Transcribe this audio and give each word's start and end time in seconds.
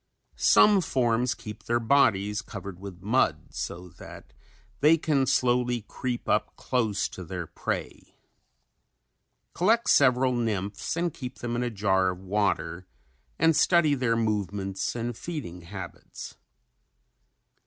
Some 0.35 0.81
forms 0.81 1.35
keep 1.35 1.65
their 1.65 1.79
bodies 1.79 2.41
covered 2.41 2.79
with 2.79 3.03
mud 3.03 3.53
so 3.53 3.87
that 3.99 4.33
they 4.79 4.97
can 4.97 5.27
slowly 5.27 5.85
creep 5.87 6.27
up 6.27 6.55
close 6.55 7.07
to 7.09 7.23
their 7.23 7.45
prey. 7.45 8.15
Collect 9.53 9.87
several 9.87 10.33
nymphs 10.33 10.97
and 10.97 11.13
keep 11.13 11.37
them 11.37 11.55
in 11.55 11.61
a 11.61 11.69
jar 11.69 12.09
of 12.09 12.17
water 12.19 12.87
and 13.37 13.55
study 13.55 13.93
their 13.93 14.15
movements 14.15 14.95
and 14.95 15.15
feeding 15.15 15.61
habits. 15.61 16.33